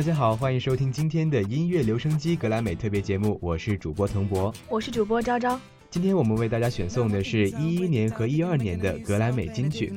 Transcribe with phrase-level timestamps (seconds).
[0.00, 5.60] 大家好，欢迎收听今天的音乐留声机格莱美特别节目，我是主播腾博，我是主播昭昭。
[5.90, 9.92] 今天我们为大家选送的是一一年和一二年的格莱美金曲。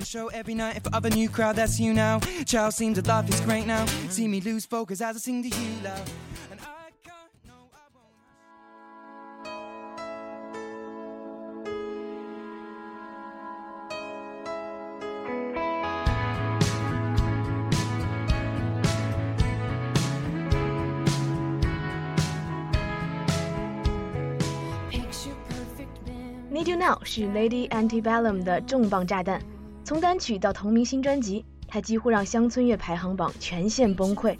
[27.16, 29.40] 是 Lady Antebellum 的重磅炸弹，
[29.84, 34.36] 从单曲到同名新专辑，它几乎让乡村乐排行榜全线崩溃。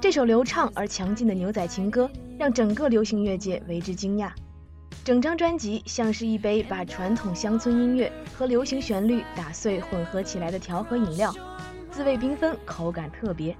[0.00, 4.32] 这首流畅而强劲的牛仔情歌，让整个流行乐界为之惊讶。
[5.04, 11.32] 整张专辑像是一杯把传统乡村音乐和流行旋律打碎混合起来的调和饮料，
[11.92, 13.56] 滋味缤纷，口感特别。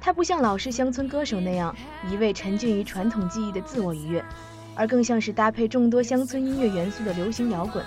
[0.00, 1.76] 它不像老式乡村歌手那样
[2.10, 4.24] 一味沉浸于传统技艺的自我愉悦。
[4.80, 7.84] 而更像是搭配众多乡村音乐元素的流行摇滚，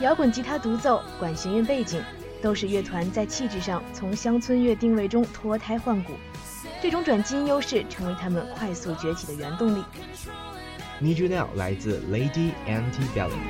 [0.00, 2.02] 摇滚吉他独奏、管弦乐背景，
[2.42, 6.12] 都使乐团在气质上从乡村乐定位中脱胎换骨。
[6.82, 9.82] 这种转基因优势成为他们快速崛起的原动力。
[11.00, 13.40] Need You Now 来自 Lady Antebellum。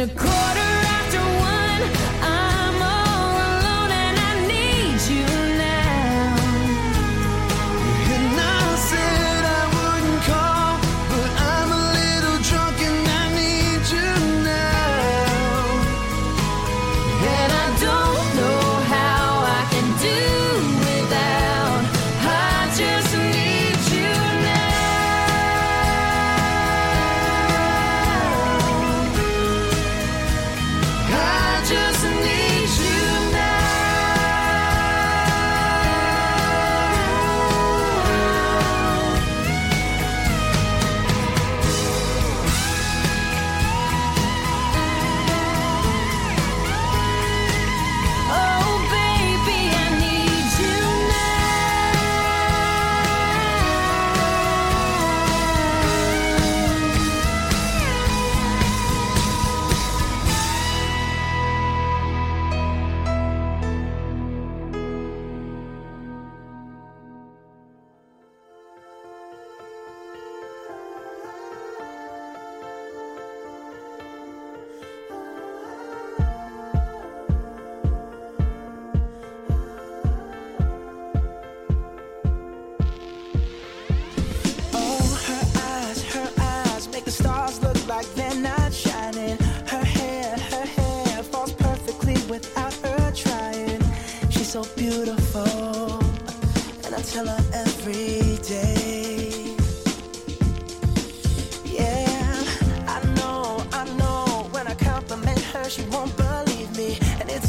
[0.00, 0.37] It's a cool.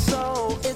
[0.09, 0.68] So,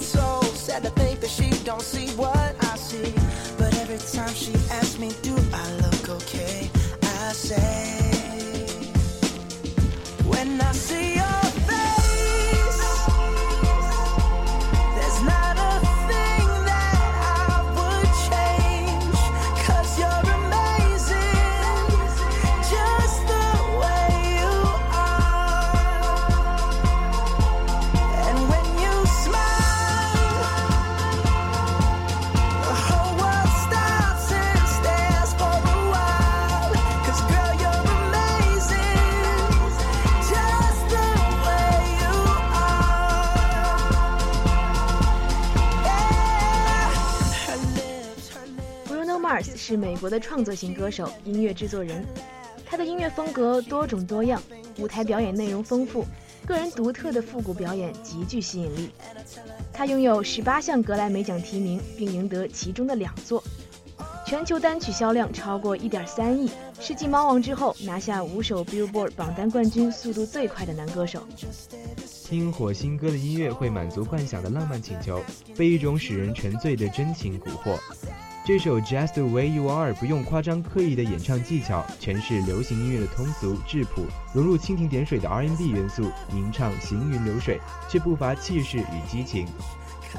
[49.23, 52.05] Mars 是美国的创作型歌手、音乐制作人，
[52.65, 54.43] 他的音乐风格多种多样，
[54.77, 56.05] 舞台表演内容丰富，
[56.45, 58.89] 个人独特的复古表演极具吸引力。
[59.71, 63.41] 他拥有十八项格莱美奖提名，并赢得其中的两座。
[64.25, 71.25] 全球单曲销量超过一点三亿，是继猫王之后拿下五首 Billboard 榜单冠军速度最快的男歌手。
[72.25, 75.21] 听火星哥的音乐会满足幻想的浪漫请求，
[75.55, 77.79] 被一种使人沉醉的真情蛊惑。
[78.45, 87.57] 这首 Just the Way You Are 不用夸张刻意的演唱技巧，诠释流行音乐的通俗质朴，融入蜻蜓点水的 R&B 元素，吟唱行云流水，
[87.87, 89.47] 却不乏气势与激情。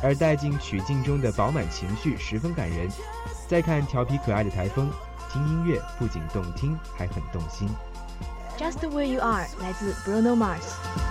[0.03, 2.89] 而带进曲境中的饱满情绪十分感人。
[3.47, 4.91] 再看调皮可爱的台风，
[5.31, 7.69] 听音乐不仅动听，还很动心。
[8.57, 11.04] Just the Way You Are 来自 Bruno Mars。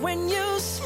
[0.00, 0.85] When you smile,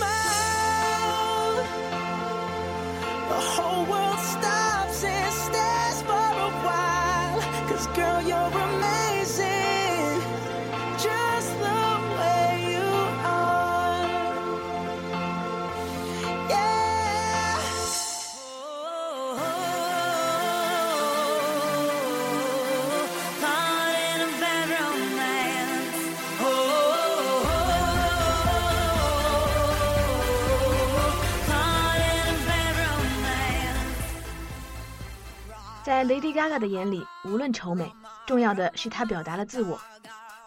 [36.00, 37.92] 在 Lady Gaga 的眼里，无论丑美，
[38.26, 39.78] 重要的是她表达了自我。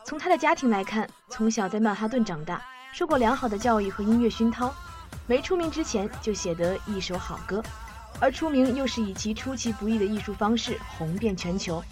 [0.04, 2.60] 从她的家庭来看，从小在曼哈顿长大，
[2.92, 4.74] 受过良好的教育和音乐熏陶，
[5.28, 7.62] 没出名之前就写得一首好歌，
[8.20, 11.84] 而出名又是以其出其不意的艺术方式红遍全球。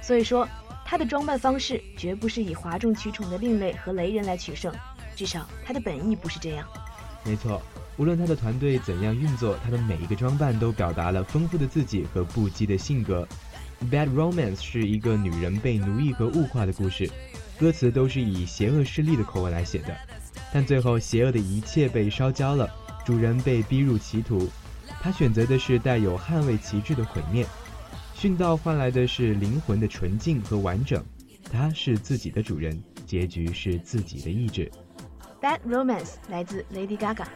[0.00, 0.48] 所以说，
[0.82, 4.74] 她的装扮方式绝不是以哗众取宠的另类和雷人来取胜，
[5.14, 6.66] 至少她的本意不是这样。
[7.22, 7.60] 没错，
[7.96, 13.26] 无论他的团队怎样运作，他的每一个装扮都表达了丰富的自己和不羁的性格。
[13.90, 17.08] 《Bad Romance》是一个女人被奴役和物化的故事，
[17.58, 19.96] 歌词都是以邪恶势力的口吻来写的，
[20.52, 22.68] 但最后邪恶的一切被烧焦了，
[23.04, 24.48] 主人被逼入歧途，
[25.00, 27.46] 他选择的是带有捍卫旗帜的毁灭，
[28.16, 31.04] 殉道换来的是灵魂的纯净和完整，
[31.52, 34.70] 他是自己的主人，结局是自己的意志。
[35.46, 37.26] 《Bad Romance》来自 Lady Gaga。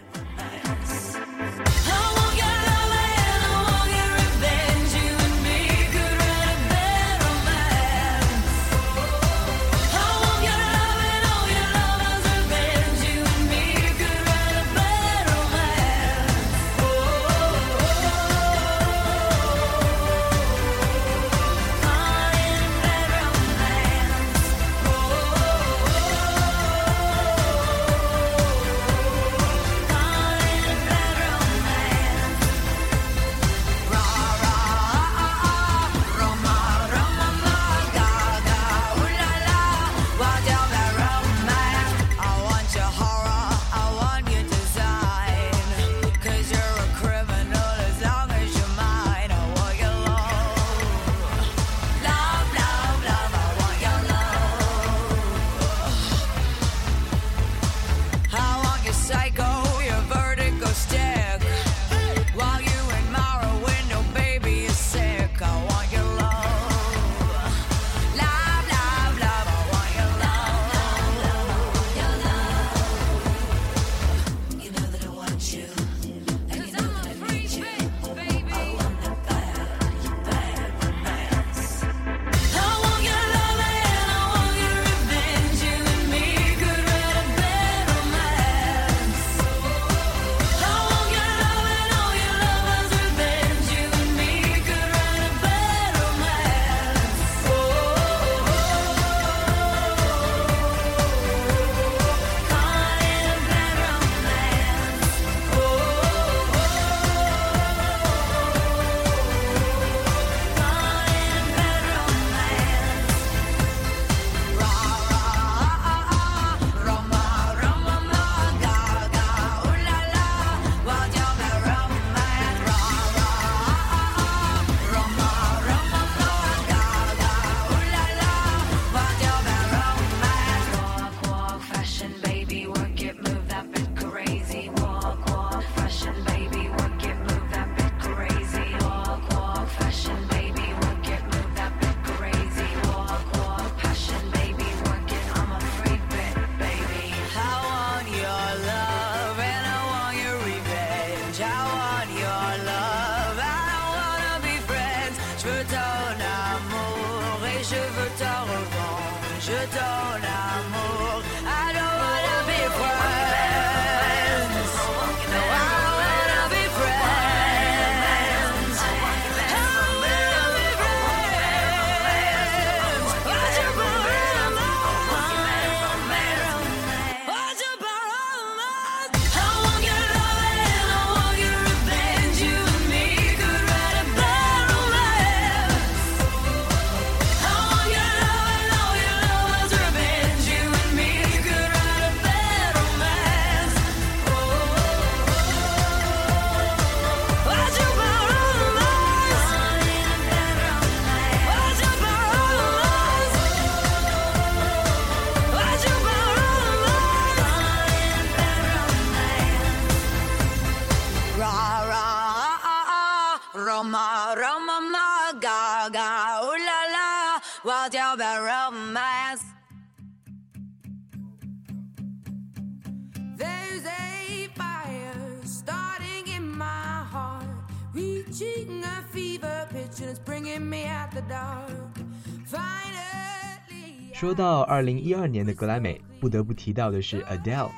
[234.12, 237.70] 说到二零一二年的格莱美，不得不提到的是 Adele。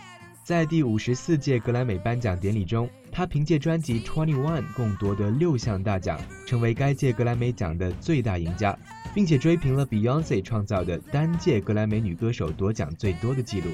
[0.42, 8.76] 在第五十四届格莱美颁奖典礼中，她凭借专辑《Twenty One》共夺得六项大奖，成为该届格莱美奖的最大赢家，
[9.14, 13.70] 并且追平了 Beyonce 创造的单届格莱美女歌手夺奖最多的纪录。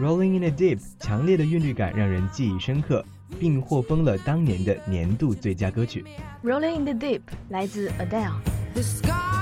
[0.00, 3.04] Rolling in the Deep，强烈的韵律感让人记忆深刻，
[3.38, 6.04] 并获封了当年的年度最佳歌曲。
[6.42, 9.39] Rolling in the Deep 来自 Adele。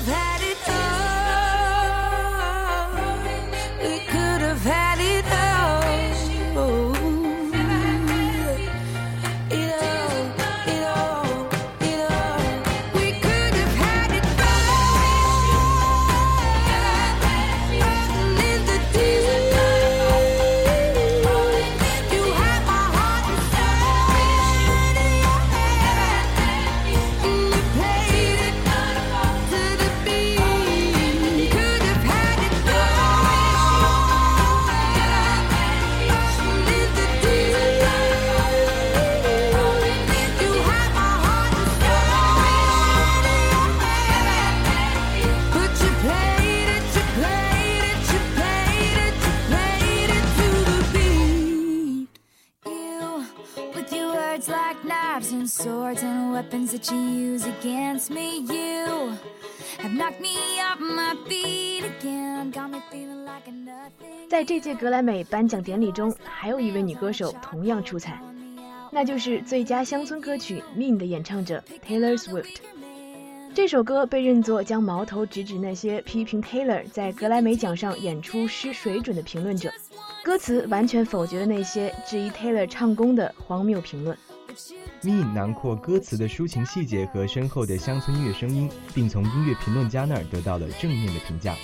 [0.00, 0.39] Have had
[55.40, 59.16] and swords and weapons that you use against me, you
[59.78, 64.28] have knocked me off my feet again, got me feeling like a nothing.
[64.28, 68.20] 在这届格莱美颁奖典礼中，还有一位女歌手同样出彩，
[68.92, 72.56] 那就是最佳乡村歌曲《Mean》的演唱者 Taylor Swift。
[73.54, 79.72] 这首歌被认作将矛头直指那些批评 Taylor 在格莱美奖上演出失水准的评论者，
[80.22, 84.14] 歌词完全否决了那些质疑 Taylor 唱功的荒谬评论。
[85.02, 91.56] Mean 囊括歌词的抒情细节和深厚的乡村音乐声音，并从音乐评论家那儿得到了正面的评价。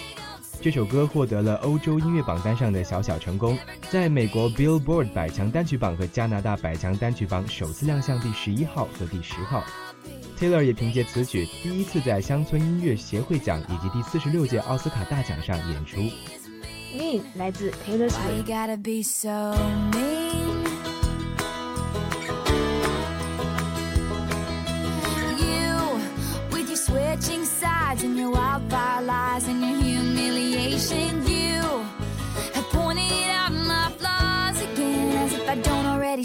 [0.62, 3.58] 这首歌获得了欧洲音乐榜单上的小小成功，
[3.90, 9.62] 在美国 Billboard 百强单曲榜和加拿大百强单曲榜首次亮相第十一号和第十号。
[10.40, 16.00] Taylor 也凭借此曲第一次在乡村音乐协会奖以及第四十六届奥斯卡大奖上演出。
[16.96, 20.05] Mean 来自 Taylor Swift。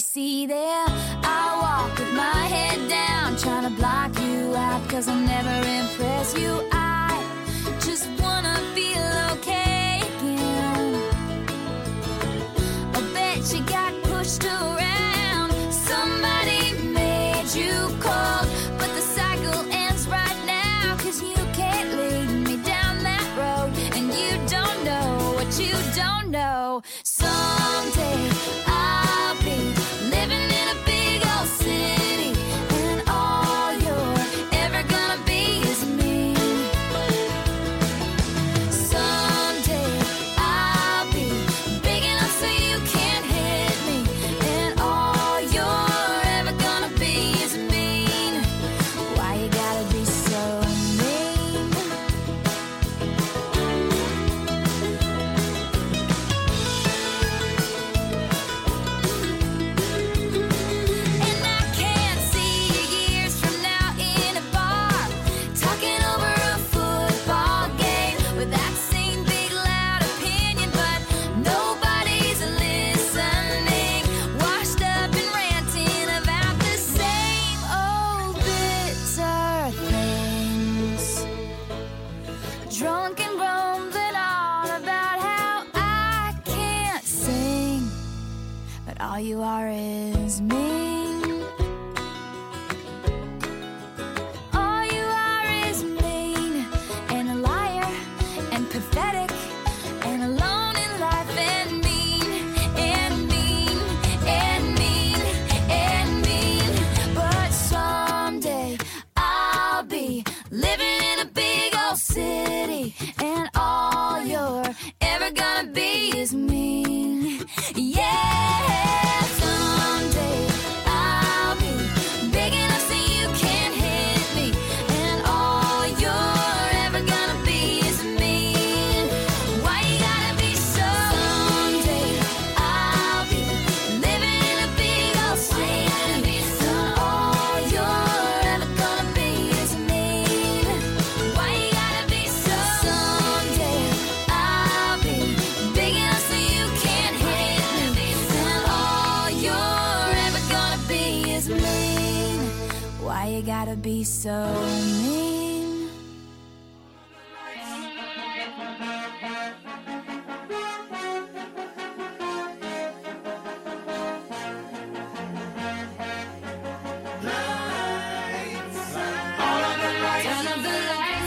[0.02, 0.86] see there.
[1.24, 6.38] I walk with my head down, trying to block you out, cause I'll never impress
[6.38, 6.68] you.
[6.72, 7.24] I
[7.80, 10.96] just wanna feel okay again.
[12.96, 18.31] I bet you got pushed around, somebody made you call.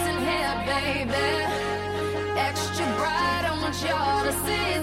[0.07, 1.27] In here, baby.
[2.39, 4.74] Extra bright, I want y'all to see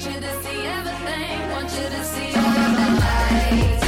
[0.00, 1.50] Want you to see everything.
[1.50, 3.79] Want you to see all of the lights.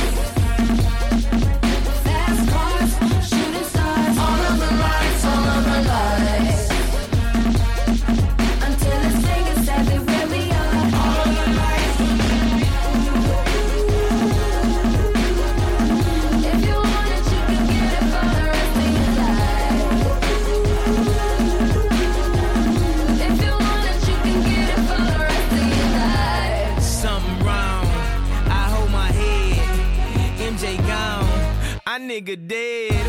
[32.01, 33.05] nigga dead.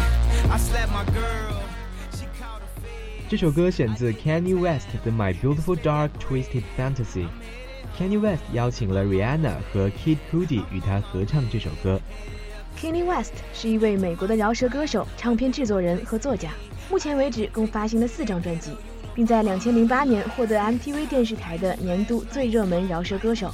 [0.51, 1.63] I slapped my girl.
[2.13, 3.29] She caught a fade.
[3.29, 12.01] 这首歌选自 Kanye West 的《My Beautiful Dark Twisted Fantasy》。Kanye West 邀请了 Rihanna 和 Kid Cudi 与他合唱这首歌。
[12.81, 16.51] Kanye West 是一位美国的饶舌歌手、唱片制作人和作家，
[16.89, 18.71] 目前为止共发行了四张专辑，
[19.15, 23.53] 并在2008年获得 MTV 电视台的年度最热门饶舌歌手。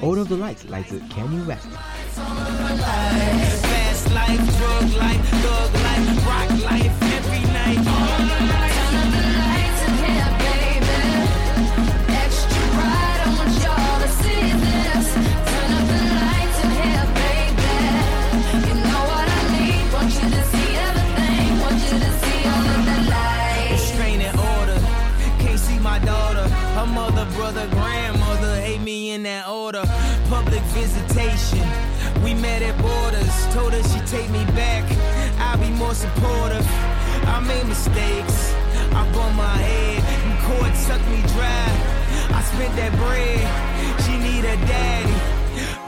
[0.00, 1.68] All of the Lights 来自 Kanye West。
[4.05, 7.81] Life, drug life, thug life, rock life every night.
[7.83, 11.01] The lights in here, baby.
[12.21, 12.63] Extra
[13.21, 15.07] I want y'all to see this.
[15.49, 17.77] Turn up the lights in here, baby.
[18.67, 19.85] You know what I need.
[19.91, 21.49] Want you to see everything.
[21.63, 22.97] Want you to see all of the
[24.59, 24.79] order.
[25.43, 26.47] Can't see my daughter.
[26.77, 29.83] Her mother, brother, grandmother hate me in that order.
[30.29, 31.86] Public visitation.
[32.23, 33.35] We met at borders.
[33.53, 34.83] Told her she take me back.
[35.39, 36.65] I'll be more supportive.
[37.25, 38.53] I made mistakes.
[38.91, 40.03] I bumped my head.
[40.25, 41.69] And court sucked me dry.
[42.37, 43.45] I spent that bread.
[44.03, 45.37] She need a daddy.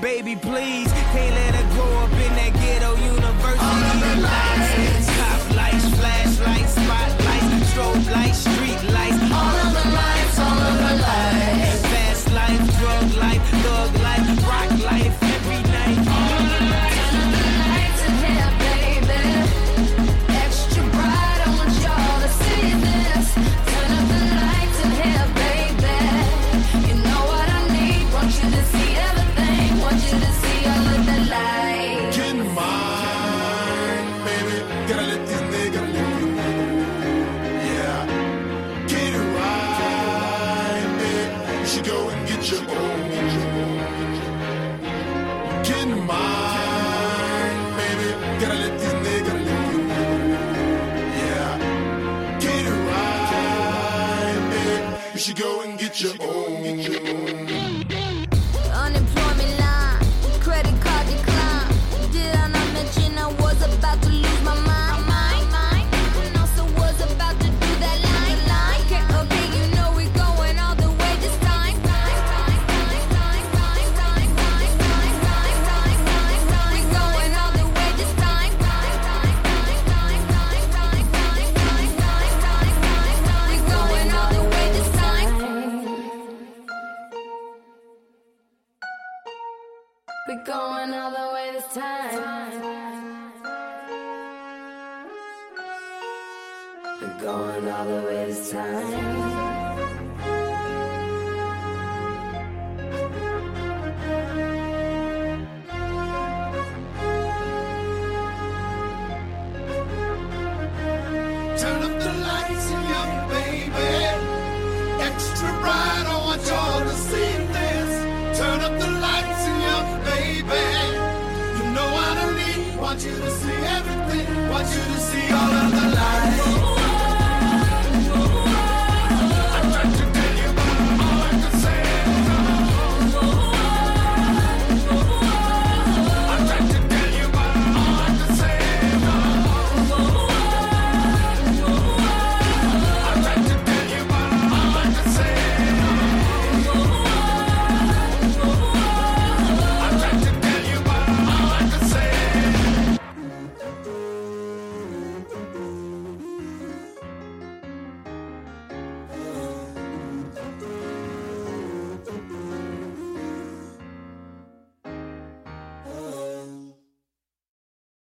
[0.01, 4.21] Baby, please, can't let her grow up in that ghetto university.
[4.23, 8.68] lights, top lights, flashlights, spotlights, strobe lights, street